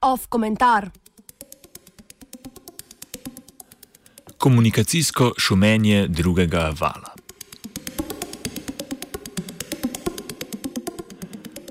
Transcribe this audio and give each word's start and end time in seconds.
Off 0.00 0.26
komentar. 0.28 0.90
Komunikacijsko 4.38 5.32
šumenje 5.38 6.06
drugega 6.08 6.72
vala. 6.80 7.12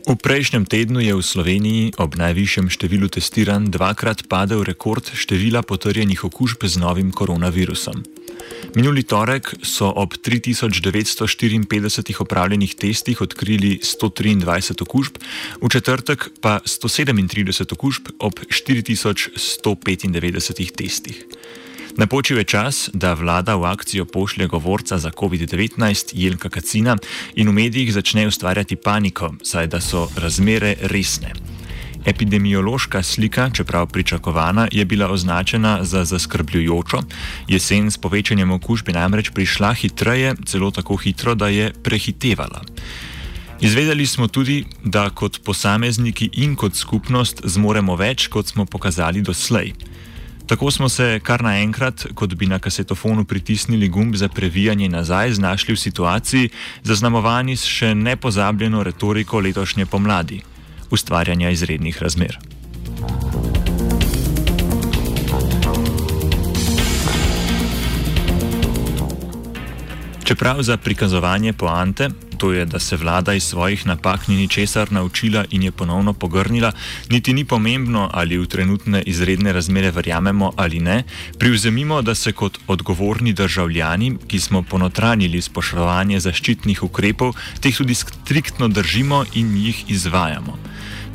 V 0.05 0.13
prejšnjem 0.13 0.65
tednu 0.69 1.01
je 1.01 1.17
v 1.17 1.21
Sloveniji 1.25 1.97
ob 1.97 2.13
najvišjem 2.13 2.69
številu 2.69 3.09
testiranj 3.09 3.73
dvakrat 3.73 4.29
padel 4.29 4.61
rekord 4.61 5.09
števila 5.09 5.65
potrjenih 5.65 6.21
okužb 6.21 6.61
z 6.69 6.77
novim 6.77 7.09
koronavirusom. 7.09 8.14
Minuli 8.75 9.03
torek 9.03 9.53
so 9.63 9.93
ob 9.95 10.13
3954 10.13 12.15
opravljenih 12.19 12.75
testih 12.75 13.21
odkrili 13.21 13.79
123 13.83 14.81
okužb, 14.81 15.17
v 15.61 15.69
četrtek 15.69 16.29
pa 16.41 16.59
137 16.65 17.73
okužb 17.73 18.07
ob 18.19 18.39
4195 18.39 20.75
testih. 20.75 21.25
Napočil 21.95 22.37
je 22.37 22.43
čas, 22.43 22.89
da 22.93 23.13
vlada 23.13 23.55
v 23.55 23.71
akcijo 23.71 24.05
pošlje 24.05 24.47
govorca 24.47 24.97
za 24.97 25.11
COVID-19 25.11 26.11
Jelka 26.13 26.49
Kacina 26.49 26.97
in 27.35 27.49
v 27.49 27.53
medijih 27.53 27.93
začne 27.93 28.27
ustvarjati 28.27 28.75
paniko, 28.75 29.33
saj 29.43 29.67
da 29.67 29.81
so 29.81 30.09
razmere 30.19 30.75
resne. 30.91 31.31
Epidemiološka 32.05 33.03
slika, 33.03 33.49
čeprav 33.49 33.87
pričakovana, 33.87 34.67
je 34.71 34.85
bila 34.85 35.09
označena 35.09 35.83
za 35.83 36.05
zaskrbljujočo. 36.05 37.01
Jesen 37.47 37.91
s 37.91 37.97
povečanjem 37.97 38.51
okužb 38.51 38.89
je 38.89 38.93
namreč 38.93 39.29
prišla 39.29 39.73
hitreje, 39.73 40.35
celo 40.45 40.71
tako 40.71 40.95
hitro, 40.95 41.35
da 41.35 41.47
je 41.47 41.73
prehitevala. 41.83 42.61
Izvedeli 43.61 44.05
smo 44.05 44.27
tudi, 44.27 44.65
da 44.83 45.09
kot 45.09 45.39
posamezniki 45.43 46.29
in 46.33 46.55
kot 46.55 46.75
skupnost 46.75 47.41
zmoremo 47.43 47.95
več, 47.95 48.27
kot 48.27 48.47
smo 48.47 48.65
pokazali 48.65 49.21
doslej. 49.21 49.73
Tako 50.47 50.71
smo 50.71 50.89
se 50.89 51.19
kar 51.23 51.41
naenkrat, 51.43 52.05
kot 52.13 52.35
bi 52.35 52.45
na 52.45 52.59
kasetofonu 52.59 53.25
pritisnili 53.25 53.89
gumb 53.89 54.15
za 54.15 54.27
previjanje 54.27 54.89
nazaj, 54.89 55.31
znašli 55.31 55.73
v 55.73 55.79
situaciji, 55.79 56.49
zaznamovani 56.83 57.57
s 57.57 57.65
še 57.65 57.95
nepozabljeno 57.95 58.83
retoriko 58.83 59.39
letošnje 59.39 59.85
pomladi- 59.85 60.41
ustvarjanja 60.91 61.49
izrednih 61.49 62.01
razmer. 62.01 62.37
Čeprav 70.23 70.61
za 70.61 70.77
prikazovanje 70.77 71.53
poante 71.53 72.09
to 72.35 72.51
je, 72.53 72.65
da 72.65 72.79
se 72.79 72.97
vlada 72.97 73.33
iz 73.33 73.43
svojih 73.43 73.87
napak 73.87 74.27
ni 74.27 74.35
ničesar 74.35 74.91
naučila 74.91 75.45
in 75.49 75.63
je 75.63 75.71
ponovno 75.71 76.13
pogrnila, 76.13 76.71
niti 77.09 77.33
ni 77.33 77.45
pomembno, 77.45 78.09
ali 78.13 78.37
v 78.37 78.45
trenutne 78.45 79.01
izredne 79.05 79.53
razmere 79.53 79.91
verjamemo 79.91 80.51
ali 80.55 80.79
ne, 80.79 81.03
privzemimo, 81.39 82.01
da 82.01 82.15
se 82.15 82.31
kot 82.31 82.57
odgovorni 82.67 83.33
državljani, 83.33 84.17
ki 84.27 84.39
smo 84.39 84.63
ponotranili 84.63 85.41
spoštovanje 85.41 86.19
zaščitnih 86.19 86.83
ukrepov, 86.83 87.35
teh 87.61 87.77
tudi 87.77 87.95
striktno 87.95 88.67
držimo 88.67 89.25
in 89.33 89.55
jih 89.57 89.83
izvajamo. 89.87 90.57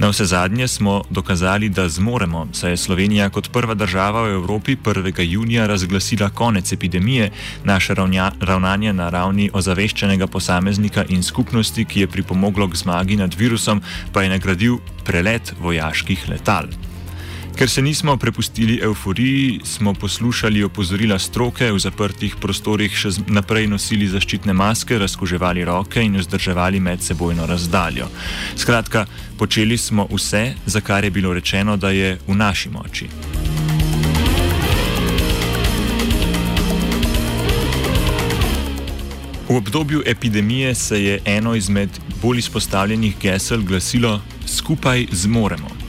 Na 0.00 0.08
vse 0.08 0.24
zadnje 0.24 0.68
smo 0.68 1.02
dokazali, 1.10 1.68
da 1.68 1.88
zmoremo, 1.88 2.48
saj 2.52 2.70
je 2.70 2.76
Slovenija 2.76 3.28
kot 3.28 3.50
prva 3.52 3.74
država 3.74 4.22
v 4.22 4.32
Evropi 4.32 4.76
1. 4.76 5.20
junija 5.20 5.66
razglasila 5.66 6.30
konec 6.30 6.72
epidemije, 6.72 7.30
naše 7.64 7.94
ravnanje 8.40 8.92
na 8.92 9.08
ravni 9.08 9.50
ozaveščenega 9.52 10.26
posameznika 10.26 11.04
in 11.08 11.22
skupnosti, 11.22 11.84
ki 11.84 12.00
je 12.00 12.06
pripomoglo 12.06 12.68
k 12.68 12.76
zmagi 12.76 13.16
nad 13.16 13.34
virusom, 13.34 13.82
pa 14.12 14.22
je 14.22 14.30
nagradil 14.30 14.78
prelet 15.04 15.52
vojaških 15.60 16.28
letal. 16.28 16.72
Ker 17.56 17.68
se 17.68 17.82
nismo 17.82 18.16
prepustili 18.16 18.78
euforiji, 18.82 19.60
smo 19.64 19.94
poslušali 19.94 20.62
opozorila 20.64 21.18
stroke, 21.18 21.72
v 21.72 21.78
zaprtih 21.78 22.36
prostorih 22.40 22.94
še 22.96 23.12
naprej 23.28 23.66
nosili 23.68 24.08
zaščitne 24.08 24.54
maske, 24.56 24.98
razkuževali 24.98 25.64
roke 25.64 26.02
in 26.02 26.16
vzdrževali 26.16 26.80
medsebojno 26.80 27.46
razdaljo. 27.46 28.08
Skratka, 28.56 29.06
počeli 29.38 29.78
smo 29.78 30.08
vse, 30.10 30.54
za 30.66 30.80
kar 30.80 31.04
je 31.04 31.10
bilo 31.10 31.34
rečeno, 31.34 31.76
da 31.76 31.90
je 31.90 32.18
v 32.26 32.34
naši 32.34 32.70
moči. 32.70 33.10
V 39.50 39.56
obdobju 39.56 40.02
epidemije 40.06 40.74
se 40.74 41.04
je 41.04 41.20
eno 41.24 41.54
izmed 41.54 41.90
bolj 42.22 42.38
izpostavljenih 42.38 43.18
gesel 43.20 43.62
glasilo: 43.62 44.20
Skupaj 44.46 45.06
zmoremo. 45.12 45.79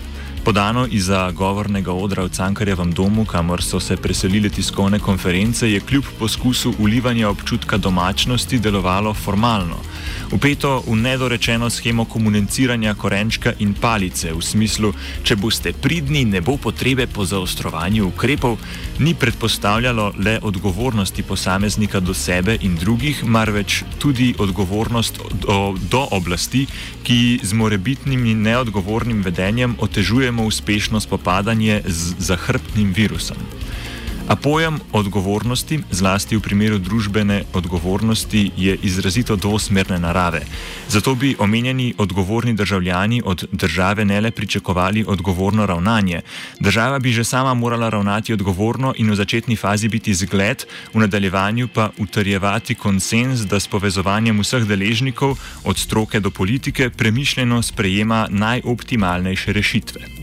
Podano 0.45 0.87
izza 0.89 1.31
govornega 1.31 1.93
odra 1.93 2.23
v 2.23 2.29
Cankarjevem 2.29 2.91
domu, 2.91 3.25
kamor 3.25 3.61
so 3.63 3.79
se 3.79 3.97
preselile 3.97 4.49
tiskovne 4.49 4.99
konference, 4.99 5.71
je 5.71 5.79
kljub 5.79 6.03
poskusu 6.19 6.73
ulivanja 6.79 7.29
občutka 7.29 7.77
domačnosti 7.77 8.59
delovalo 8.59 9.13
formalno. 9.13 9.77
Upeto 10.31 10.83
v 10.87 10.95
nedorečeno 10.95 11.69
schemo 11.69 12.05
komuniciranja 12.05 12.93
korenčka 12.93 13.53
in 13.59 13.73
palice, 13.73 14.31
v 14.33 14.41
smislu, 14.41 14.93
če 15.23 15.35
boste 15.35 15.73
pridni, 15.73 16.25
ne 16.25 16.41
bo 16.41 16.57
potrebe 16.57 17.05
po 17.07 17.25
zaostrovanju 17.25 18.07
ukrepov, 18.07 18.57
ni 18.99 19.13
predpostavljalo 19.13 20.13
le 20.17 20.39
odgovornosti 20.41 21.23
posameznika 21.23 21.99
do 21.99 22.13
sebe 22.13 22.57
in 22.61 22.75
drugih, 22.75 23.23
marveč 23.25 23.83
tudi 23.99 24.33
odgovornost 24.39 25.21
do, 25.45 25.75
do 25.91 26.07
oblasti, 26.11 26.65
ki 27.03 27.39
z 27.43 27.53
morebitnim 27.53 28.41
neodgovornim 28.41 29.21
vedenjem 29.21 29.75
otežujemo 30.31 30.47
uspešno 30.47 30.99
spopadanje 30.99 31.81
z 31.85 32.15
zahrbtnim 32.19 32.93
virusom. 32.93 33.37
A 34.31 34.35
pojem 34.35 34.79
odgovornosti, 34.93 35.81
zlasti 35.91 36.37
v 36.37 36.41
primeru 36.41 36.77
družbene 36.79 37.43
odgovornosti, 37.53 38.51
je 38.55 38.77
izrazito 38.83 39.35
dvosmerne 39.35 39.99
narave. 39.99 40.45
Zato 40.87 41.15
bi 41.15 41.35
omenjeni 41.39 41.93
odgovorni 41.97 42.53
državljani 42.53 43.21
od 43.25 43.43
države 43.51 44.05
ne 44.05 44.21
le 44.21 44.31
pričakovali 44.31 45.03
odgovorno 45.07 45.65
ravnanje. 45.65 46.21
Država 46.59 46.99
bi 46.99 47.11
že 47.11 47.23
sama 47.23 47.53
morala 47.53 47.89
ravnati 47.89 48.33
odgovorno 48.33 48.93
in 48.97 49.11
v 49.11 49.15
začetni 49.15 49.55
fazi 49.55 49.89
biti 49.89 50.13
zgled, 50.13 50.63
v 50.93 50.99
nadaljevanju 50.99 51.67
pa 51.67 51.89
utrjevati 51.97 52.75
konsens, 52.75 53.41
da 53.41 53.59
s 53.59 53.67
povezovanjem 53.67 54.39
vseh 54.39 54.63
deležnikov, 54.63 55.35
od 55.63 55.77
stroke 55.77 56.19
do 56.19 56.31
politike, 56.31 56.89
premišljeno 56.89 57.61
sprejema 57.61 58.27
najoptimalnejše 58.29 59.53
rešitve. 59.53 60.20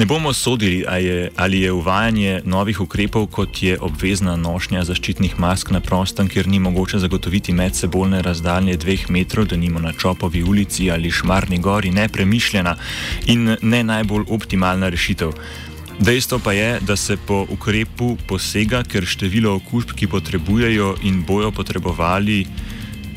Ne 0.00 0.06
bomo 0.06 0.32
sodili, 0.32 0.84
je, 1.00 1.30
ali 1.36 1.60
je 1.60 1.72
uvajanje 1.72 2.40
novih 2.44 2.80
ukrepov, 2.80 3.26
kot 3.26 3.62
je 3.62 3.74
obvezna 3.80 4.32
nošnja 4.36 4.84
zaščitnih 4.88 5.34
mask 5.38 5.70
na 5.70 5.80
prostem, 5.80 6.28
kjer 6.28 6.46
ni 6.48 6.56
mogoče 6.58 6.98
zagotoviti 6.98 7.52
medsebojne 7.52 8.22
razdalje 8.24 8.78
dveh 8.80 9.02
metrov, 9.10 9.50
da 9.52 9.58
nimo 9.60 9.80
na 9.80 9.92
Čopovi 9.92 10.42
ulici 10.42 10.88
ali 10.90 11.10
Šmarni 11.10 11.58
gori, 11.58 11.90
nepremišljena 11.90 12.74
in 13.26 13.56
ne 13.62 13.82
najbolj 13.84 14.24
optimalna 14.28 14.88
rešitev. 14.88 15.34
Dejstvo 15.98 16.38
pa 16.38 16.52
je, 16.52 16.80
da 16.80 16.96
se 16.96 17.18
po 17.26 17.44
ukrepu 17.50 18.16
posega, 18.28 18.80
ker 18.82 19.04
število 19.04 19.52
okužb, 19.60 19.92
ki 19.92 20.08
potrebujejo 20.08 20.94
in 21.02 21.20
bojo 21.28 21.52
potrebovali. 21.52 22.46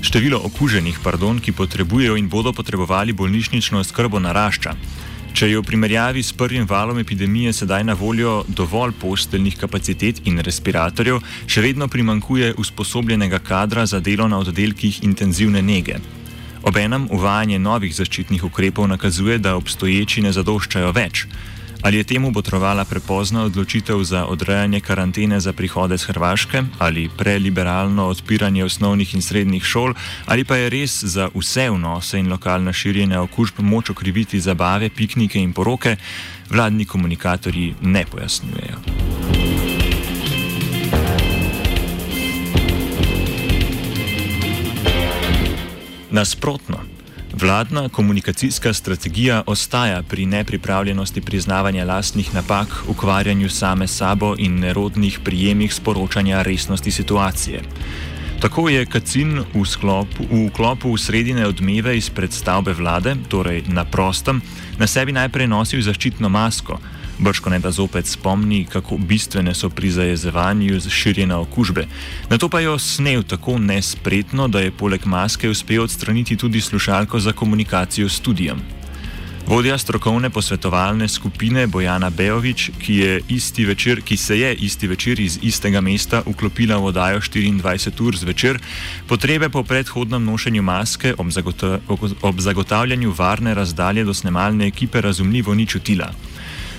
Število 0.01 0.41
okuženih, 0.51 1.00
pardon, 1.03 1.39
ki 1.39 1.55
potrebujejo 1.55 2.19
in 2.19 2.27
bodo 2.27 2.51
potrebovali 2.51 3.15
bolnišnično 3.15 3.83
skrbo, 3.88 4.19
narašča. 4.19 4.75
Če 5.33 5.47
je 5.49 5.57
v 5.57 5.65
primerjavi 5.65 6.21
s 6.21 6.30
prvim 6.38 6.68
valom 6.69 7.00
epidemije 7.01 7.53
sedaj 7.57 7.83
na 7.83 7.95
voljo 7.97 8.44
dovolj 8.47 8.91
posteljnih 9.01 9.56
kapacitet 9.57 10.19
in 10.30 10.38
respiratorjev, 10.45 11.24
še 11.50 11.63
vedno 11.65 11.88
primankuje 11.89 12.51
usposobljenega 12.62 13.39
kadra 13.41 13.88
za 13.89 13.97
delo 14.00 14.27
na 14.30 14.38
oddelkih 14.38 15.01
intenzivne 15.03 15.63
nege. 15.65 15.97
Obenem 16.69 17.07
uvajanje 17.09 17.57
novih 17.59 17.95
zaščitnih 17.97 18.45
ukrepov 18.45 18.85
nakazuje, 18.88 19.39
da 19.41 19.56
obstoječi 19.57 20.21
ne 20.21 20.35
zadoščajo 20.38 20.94
več. 20.94 21.25
Ali 21.83 21.97
je 21.97 22.03
temu 22.03 22.31
botrovala 22.31 22.85
prepozna 22.85 23.44
odločitev 23.44 24.03
za 24.03 24.25
odrejanje 24.25 24.80
karantene 24.80 25.39
za 25.39 25.53
prihode 25.53 25.97
z 25.97 26.06
Hrvaške, 26.06 26.63
ali 26.80 27.09
preliberalno 27.18 28.07
odpiranje 28.07 28.63
osnovnih 28.63 29.15
in 29.15 29.21
srednjih 29.21 29.63
šol, 29.63 29.94
ali 30.25 30.44
pa 30.47 30.56
je 30.56 30.69
res 30.69 31.03
za 31.03 31.27
vse 31.35 31.69
vnose 31.69 32.19
in 32.19 32.31
lokalna 32.31 32.74
širjenja 32.74 33.21
okužb 33.21 33.59
moč 33.59 33.89
okriviti 33.89 34.39
zabave, 34.39 34.89
piknike 34.89 35.39
in 35.39 35.53
poroke, 35.53 35.95
vladni 36.50 36.85
komunikatorji 36.85 37.75
ne 37.81 38.06
pojasnjujejo. 38.06 38.79
Nasprotno. 46.12 46.93
Vladna 47.44 47.90
komunikacijska 47.90 48.74
strategija 48.74 49.44
ostaja 49.45 50.04
pri 50.10 50.25
nepripravljenosti 50.25 51.22
priznavanja 51.22 51.86
lastnih 51.86 52.36
napak, 52.36 52.68
ukvarjanju 52.88 53.50
same 53.50 53.88
sabo 53.88 54.36
in 54.38 54.60
nerodnih 54.60 55.19
prijemih 55.24 55.74
sporočanja 55.74 56.42
resnosti 56.42 56.92
situacije. 56.92 57.62
Tako 58.42 58.69
je 58.69 58.86
Kacin 58.86 59.44
v, 59.54 59.66
sklopu, 59.66 60.24
v 60.31 60.50
klopu 60.56 60.98
sredine 60.98 61.48
odmeve 61.48 61.98
iz 61.98 62.10
predstavbe 62.10 62.74
vlade, 62.74 63.16
torej 63.28 63.63
na 63.68 63.86
prostem, 63.86 64.42
na 64.78 64.88
sebi 64.88 65.12
najprej 65.12 65.48
nosil 65.48 65.81
zaščitno 65.81 66.30
masko. 66.30 66.80
Brško 67.19 67.50
ne 67.50 67.60
da 67.60 67.71
zopet 67.71 68.07
spomni, 68.07 68.65
kako 68.65 68.98
bistvene 68.98 69.54
so 69.56 69.69
pri 69.69 69.92
zajezevanju 69.92 70.80
širjene 70.89 71.36
okužbe. 71.36 71.88
Na 72.30 72.38
to 72.38 72.50
pa 72.50 72.60
jo 72.60 72.80
snel 72.80 73.24
tako 73.24 73.57
nespretno, 73.57 74.48
da 74.48 74.60
je 74.60 74.71
poleg 74.71 75.06
maske 75.06 75.50
uspel 75.50 75.83
odstraniti 75.83 76.38
tudi 76.38 76.62
slušalko 76.62 77.19
za 77.19 77.31
komunikacijo 77.31 78.10
s 78.10 78.18
studijem. 78.18 78.62
Vodja 79.48 79.77
strokovne 79.77 80.30
posvetovalne 80.30 81.07
skupine 81.07 81.68
Bojana 81.68 82.10
Bejovič, 82.10 82.69
ki, 82.80 83.19
ki 84.06 84.18
se 84.18 84.39
je 84.39 84.54
isti 84.56 84.88
večer 84.88 85.19
iz 85.19 85.39
istega 85.42 85.81
mesta 85.81 86.21
vklopila 86.25 86.77
v 86.77 86.86
oddajo 86.86 87.19
24 87.19 88.01
ur 88.01 88.18
zvečer, 88.18 88.60
potrebe 89.07 89.50
po 89.50 89.63
predhodnem 89.63 90.24
nošenju 90.25 90.63
maske 90.63 91.13
ob, 91.18 91.30
zagota 91.30 91.80
ob 92.21 92.39
zagotavljanju 92.39 93.12
varne 93.18 93.54
razdalje 93.54 94.04
do 94.04 94.13
snemalne 94.13 94.68
ekipe 94.68 95.01
razumljivo 95.01 95.54
ni 95.54 95.68
čutila. 95.68 96.13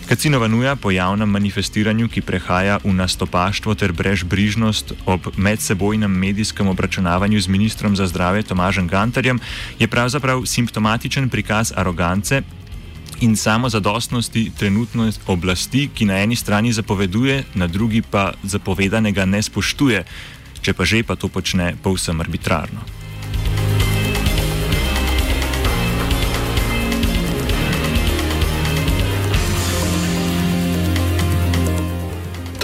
Kacinova 0.05 0.49
nuja 0.49 0.77
po 0.77 0.91
javnem 0.93 1.29
manifestiranju, 1.29 2.11
ki 2.13 2.21
prehaja 2.21 2.77
v 2.85 2.93
nastopaštvo 2.93 3.73
ter 3.73 3.93
brežbrižnost 3.97 4.93
ob 5.09 5.33
medsebojnem 5.37 6.13
medijskem 6.13 6.69
obračunavanju 6.69 7.41
z 7.41 7.49
ministrom 7.49 7.97
za 7.97 8.07
zdravje 8.07 8.43
Tomažem 8.43 8.89
Gantarjem, 8.89 9.41
je 9.79 9.89
pravzaprav 9.89 10.45
simptomatičen 10.45 11.29
prikaz 11.33 11.73
arogance 11.77 12.43
in 13.21 13.37
samozadostnosti 13.37 14.53
trenutne 14.59 15.09
oblasti, 15.27 15.89
ki 15.89 16.05
na 16.05 16.21
eni 16.21 16.37
strani 16.37 16.73
zapoveduje, 16.73 17.45
na 17.55 17.67
drugi 17.67 18.03
pa 18.03 18.33
zapovedanega 18.43 19.25
ne 19.25 19.43
spoštuje, 19.43 20.05
če 20.61 20.73
pa 20.77 20.85
že 20.85 21.01
pa 21.03 21.17
to 21.17 21.33
počne 21.33 21.77
povsem 21.83 22.21
arbitrarno. 22.21 22.94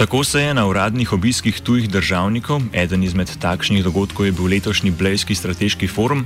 Tako 0.01 0.23
se 0.23 0.41
je 0.41 0.53
na 0.53 0.65
uradnih 0.67 1.13
obiskih 1.13 1.61
tujih 1.61 1.89
državnikov, 1.89 2.61
eden 2.73 3.03
izmed 3.03 3.29
takšnih 3.39 3.83
dogodkov 3.83 4.25
je 4.25 4.31
bil 4.31 4.47
letošnji 4.49 4.91
Blejski 4.91 5.35
strateški 5.35 5.87
forum, 5.87 6.23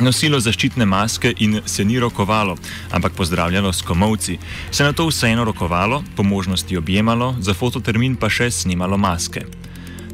nosilo 0.00 0.40
zaščitne 0.40 0.86
maske 0.88 1.34
in 1.38 1.60
se 1.66 1.84
ni 1.84 2.00
rokovalo, 2.00 2.56
ampak 2.96 3.12
pozdravljalo 3.12 3.72
s 3.72 3.84
komovci. 3.84 4.38
Se 4.70 4.88
na 4.88 4.96
to 4.96 5.04
vseeno 5.10 5.44
rokovalo, 5.44 6.00
po 6.16 6.22
možnosti 6.22 6.76
objemalo, 6.76 7.36
za 7.40 7.52
fototermin 7.54 8.16
pa 8.16 8.32
še 8.32 8.48
snimalo 8.50 8.96
maske. 8.96 9.44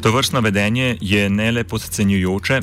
To 0.03 0.11
vrstno 0.11 0.41
vedenje 0.41 0.97
je 1.01 1.31
ne 1.31 1.53
le 1.53 1.65
podcenjujoče, 1.65 2.61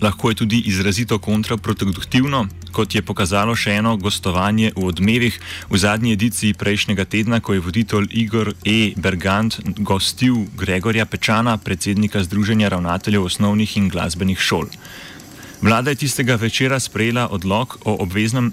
lahko 0.00 0.32
je 0.32 0.40
tudi 0.40 0.62
izrazito 0.72 1.18
kontraproduktivno, 1.18 2.46
kot 2.74 2.94
je 2.94 3.02
pokazalo 3.06 3.54
še 3.54 3.78
eno 3.78 3.94
gostovanje 3.96 4.72
v 4.74 4.88
odmevih 4.90 5.38
v 5.70 5.78
zadnji 5.78 6.16
ediciji 6.18 6.58
prejšnjega 6.58 7.06
tedna, 7.06 7.38
ko 7.40 7.54
je 7.54 7.62
voditelj 7.62 8.10
Igor 8.10 8.50
E. 8.66 8.92
Bergant 8.98 9.60
gostil 9.78 10.44
Gregorja 10.58 11.06
Pečana, 11.06 11.54
predsednika 11.56 12.24
Združenja 12.26 12.72
ravnateljev 12.74 13.30
osnovnih 13.30 13.76
in 13.78 13.88
glasbenih 13.88 14.38
šol. 14.38 14.66
Vlada 15.64 15.94
je 15.94 16.02
tistega 16.04 16.34
večera 16.34 16.80
sprejela 16.80 17.28
odlog 17.30 17.78
o 17.84 17.96
obveznem 18.02 18.52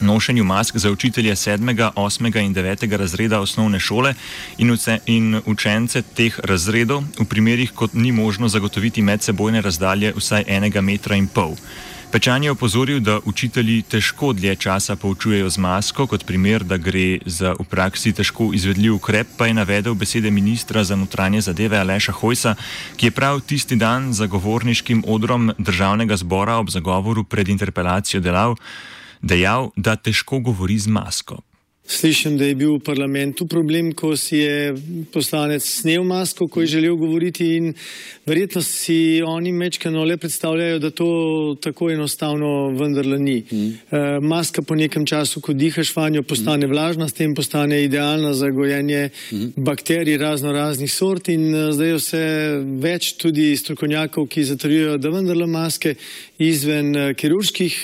nošenju 0.00 0.44
mask 0.44 0.76
za 0.76 0.90
učitelje 0.90 1.34
7., 1.34 1.90
8. 1.96 2.44
in 2.44 2.54
9. 2.54 2.96
razreda 2.96 3.40
osnovne 3.40 3.80
šole 3.80 4.14
in, 4.58 4.70
uce, 4.70 4.98
in 5.06 5.40
učence 5.46 6.02
teh 6.02 6.38
razredov 6.38 7.02
v 7.18 7.24
primerih, 7.24 7.72
kot 7.74 7.94
ni 7.94 8.12
možno 8.12 8.48
zagotoviti 8.48 9.02
medsebojne 9.02 9.60
razdalje 9.60 10.12
vsaj 10.16 10.44
enega 10.46 10.80
metra 10.80 11.16
in 11.16 11.26
pol. 11.26 11.56
Pečan 12.08 12.44
je 12.44 12.50
opozoril, 12.50 13.00
da 13.04 13.18
učitelji 13.24 13.82
težko 13.82 14.32
dlje 14.32 14.54
časa 14.56 14.96
poučujejo 14.96 15.50
z 15.50 15.58
masko, 15.60 16.06
kot 16.08 16.24
primer, 16.24 16.64
da 16.64 16.78
gre 16.80 17.20
za 17.26 17.52
v 17.52 17.64
praksi 17.68 18.14
težko 18.16 18.48
izvedljiv 18.56 18.94
ukrep, 18.96 19.34
pa 19.36 19.46
je 19.46 19.54
navedel 19.54 19.94
besede 19.94 20.30
ministra 20.30 20.84
za 20.84 20.96
notranje 20.96 21.40
zadeve 21.40 21.76
Aleša 21.76 22.12
Hojsa, 22.12 22.54
ki 22.96 23.06
je 23.06 23.10
prav 23.12 23.40
tisti 23.40 23.76
dan 23.76 24.12
za 24.12 24.26
govorniškim 24.26 25.04
odrom 25.06 25.52
državnega 25.58 26.16
zbora 26.16 26.56
ob 26.56 26.70
zagovoru 26.72 27.24
pred 27.24 27.48
interpelacijo 27.48 28.24
delal, 28.24 28.56
dejal, 29.20 29.68
da 29.76 29.96
težko 29.96 30.40
govori 30.40 30.78
z 30.78 30.88
masko. 30.88 31.42
Slišim, 31.90 32.36
da 32.38 32.44
je 32.44 32.54
bil 32.54 32.74
v 32.76 32.84
parlamentu 32.84 33.46
problem, 33.48 33.94
ko 33.96 34.12
si 34.16 34.42
je 34.42 34.74
poslanec 35.12 35.64
snel 35.64 36.04
masko, 36.04 36.44
ko 36.48 36.60
je 36.60 36.66
želel 36.74 36.96
govoriti 37.00 37.46
in 37.56 37.72
verjetno 38.26 38.60
si 38.62 39.22
oni 39.24 39.52
mečkano 39.52 40.04
le 40.04 40.16
predstavljajo, 40.16 40.78
da 40.78 40.90
to 40.90 41.08
tako 41.60 41.88
enostavno 41.90 42.68
vendarle 42.76 43.18
ni. 43.18 43.44
Mm. 43.52 43.56
Uh, 43.56 43.72
maska 44.22 44.62
po 44.62 44.74
nekem 44.74 45.06
času, 45.06 45.40
ko 45.40 45.52
dihaš 45.52 45.94
vanjo, 45.96 46.22
postane 46.22 46.66
mm. 46.66 46.70
vlažna, 46.70 47.08
s 47.08 47.16
tem 47.16 47.34
postane 47.34 47.80
idealna 47.84 48.34
za 48.34 48.50
gojenje 48.50 49.08
mm. 49.32 49.46
bakterij 49.56 50.18
razno 50.18 50.52
raznih 50.52 50.92
sort 50.92 51.28
in 51.28 51.54
uh, 51.54 51.72
zdaj 51.72 51.94
vse 51.96 52.22
več 52.84 53.14
tudi 53.16 53.56
strokovnjakov, 53.56 54.28
ki 54.28 54.44
zatrjujejo, 54.44 54.98
da 54.98 55.14
vendarle 55.16 55.46
maske 55.46 55.94
izven 56.38 56.92
uh, 56.96 57.08
kirurških 57.16 57.80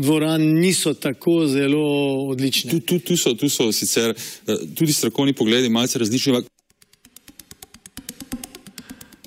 dvoran 0.00 0.42
niso 0.56 0.94
tako 0.94 1.42
zelo 1.46 1.84
odlične. 2.32 2.80
Tu, 2.80 2.93
tu, 2.98 3.14
tu, 3.14 3.16
so, 3.16 3.34
tu 3.34 3.48
so 3.48 3.72
sicer 3.72 4.14
eh, 4.14 4.56
tudi 4.74 4.92
strokovni 4.92 5.32
pogledi 5.32 5.68
malce 5.68 5.98
različni. 5.98 6.44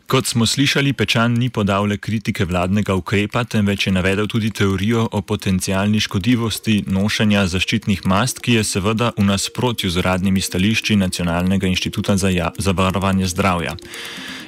Kot 0.08 0.26
smo 0.26 0.46
slišali, 0.46 0.94
Pečan 0.94 1.34
ni 1.36 1.50
podal 1.52 1.90
le 1.92 1.98
kritike 2.00 2.46
vladnega 2.48 2.96
ukrepa, 2.96 3.42
temveč 3.44 3.88
je 3.88 3.92
navedel 3.92 4.28
tudi 4.32 4.54
teorijo 4.56 5.04
o 5.12 5.22
potencijalni 5.22 6.00
škodljivosti 6.00 6.84
nošenja 6.88 7.44
zaščitnih 7.52 8.06
mast, 8.08 8.40
ki 8.40 8.56
je 8.56 8.64
seveda 8.64 9.12
v 9.18 9.26
nasprotju 9.28 9.92
z 9.92 10.00
uradnimi 10.00 10.40
stališči 10.42 10.96
Nacionalnega 10.96 11.68
inštituta 11.68 12.16
za, 12.16 12.32
ja, 12.32 12.54
za 12.58 12.72
varovanje 12.72 13.28
zdravja. 13.28 13.76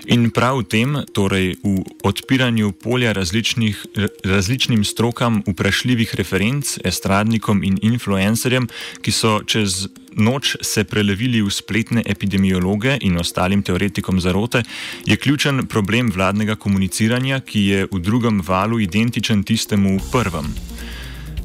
In 0.07 0.31
prav 0.31 0.63
v 0.63 0.69
tem, 0.71 0.95
torej 1.11 1.59
v 1.59 1.83
odpiranju 2.07 2.71
polja 2.71 3.11
različnim 3.13 4.83
strokam 4.87 5.43
vprašljivih 5.43 6.15
referenc, 6.15 6.77
estradnikom 6.87 7.61
in 7.67 7.75
influencerjem, 7.83 8.71
ki 9.03 9.11
so 9.11 9.41
čez 9.43 9.89
noč 10.19 10.55
se 10.61 10.83
prelevili 10.83 11.41
v 11.41 11.49
spletne 11.49 12.03
epidemiologe 12.05 12.97
in 13.01 13.17
ostalim 13.17 13.63
teoretikom 13.63 14.19
zarote, 14.19 14.63
je 15.05 15.17
ključen 15.17 15.65
problem 15.67 16.11
vladnega 16.11 16.55
komuniciranja, 16.55 17.39
ki 17.39 17.65
je 17.65 17.87
v 17.91 17.99
drugem 17.99 18.41
valu 18.45 18.79
identičen 18.79 19.43
tistemu 19.43 19.97
v 19.97 20.11
prvem. 20.11 20.53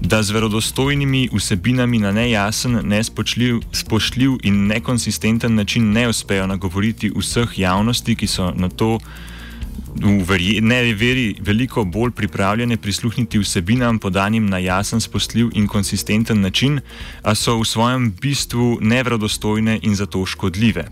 Da 0.05 0.23
z 0.23 0.35
verodostojnimi 0.37 1.29
vsebinami 1.33 1.99
na 1.99 2.11
nejasen, 2.13 2.81
nespoštljiv 2.85 4.39
in 4.43 4.67
nekonsistenten 4.67 5.55
način 5.55 5.93
ne 5.93 6.09
uspejo 6.09 6.47
nagovoriti 6.47 7.13
vseh 7.17 7.59
javnosti, 7.59 8.15
ki 8.15 8.27
so 8.27 8.51
na 8.57 8.69
to 8.69 8.99
v 9.95 10.61
neveri 10.61 11.37
veliko 11.41 11.85
bolj 11.85 12.11
pripravljene 12.11 12.77
prisluhniti 12.77 13.39
vsebinam 13.39 13.99
podanim 13.99 14.47
na 14.47 14.59
jasen, 14.59 15.01
spoštljiv 15.01 15.51
in 15.55 15.67
konsistenten 15.67 16.41
način, 16.41 16.81
a 17.23 17.35
so 17.35 17.59
v 17.61 17.65
svojem 17.65 18.13
bistvu 18.21 18.79
neverodostojne 18.81 19.79
in 19.83 19.95
zato 19.95 20.27
škodljive. 20.27 20.85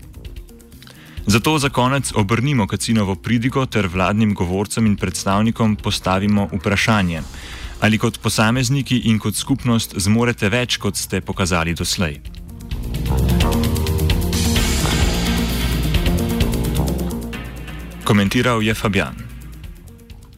Zato 1.25 1.59
za 1.59 1.69
konec 1.69 2.11
obrnimo 2.15 2.67
Kacinovo 2.67 3.15
pridigo 3.15 3.65
ter 3.65 3.87
vladnim 3.87 4.33
govorcem 4.33 4.85
in 4.85 4.95
predstavnikom 4.95 5.75
postavimo 5.75 6.49
vprašanje. 6.51 7.21
Ali 7.81 7.97
kot 7.97 8.19
posamezniki 8.19 8.97
in 8.97 9.19
kot 9.19 9.35
skupnost 9.35 9.93
zmorete 9.97 10.49
več, 10.49 10.77
kot 10.77 10.95
ste 10.95 11.21
pokazali 11.21 11.73
doslej? 11.73 12.42
Komentiral 18.13 18.61
je 18.61 18.73
Fabian. 18.77 19.32